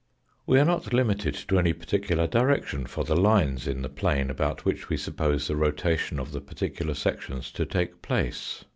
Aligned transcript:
We 0.47 0.59
are 0.59 0.65
not 0.65 0.93
limited 0.93 1.35
to 1.47 1.59
any 1.59 1.73
particular 1.73 2.25
direction 2.25 2.87
for 2.87 3.03
the 3.03 3.15
lines 3.15 3.67
in 3.67 3.83
the 3.83 3.87
plane 3.87 4.31
about 4.31 4.65
which 4.65 4.89
we 4.89 4.97
suppose 4.97 5.47
the 5.47 5.55
rotation 5.55 6.17
of 6.19 6.31
the 6.31 6.41
particular 6.41 6.95
sections 6.95 7.51
to 7.51 7.67
take 7.67 8.01
place. 8.01 8.65